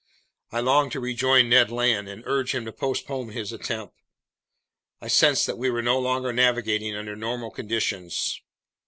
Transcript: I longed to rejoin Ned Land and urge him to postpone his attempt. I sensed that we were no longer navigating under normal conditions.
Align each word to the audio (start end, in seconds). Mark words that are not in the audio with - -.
I 0.51 0.61
longed 0.61 0.93
to 0.93 0.99
rejoin 0.99 1.47
Ned 1.47 1.69
Land 1.69 2.09
and 2.09 2.23
urge 2.25 2.55
him 2.55 2.65
to 2.65 2.71
postpone 2.71 3.29
his 3.33 3.51
attempt. 3.53 3.93
I 4.99 5.07
sensed 5.07 5.45
that 5.45 5.59
we 5.59 5.69
were 5.69 5.83
no 5.83 5.99
longer 5.99 6.33
navigating 6.33 6.95
under 6.95 7.15
normal 7.15 7.51
conditions. 7.51 8.41